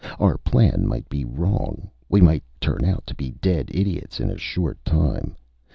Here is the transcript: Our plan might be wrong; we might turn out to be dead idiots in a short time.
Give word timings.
Our 0.19 0.39
plan 0.39 0.87
might 0.87 1.07
be 1.09 1.23
wrong; 1.25 1.91
we 2.09 2.21
might 2.21 2.41
turn 2.59 2.83
out 2.85 3.05
to 3.05 3.13
be 3.13 3.35
dead 3.39 3.69
idiots 3.71 4.19
in 4.19 4.31
a 4.31 4.37
short 4.39 4.83
time. 4.83 5.35